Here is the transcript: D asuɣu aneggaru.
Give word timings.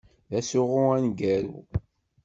D 0.29 0.31
asuɣu 0.39 0.79
aneggaru. 0.95 1.47